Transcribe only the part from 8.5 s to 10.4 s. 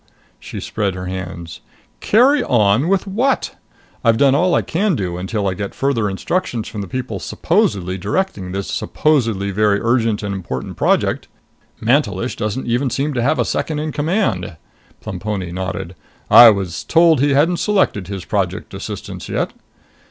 this supposedly very urgent and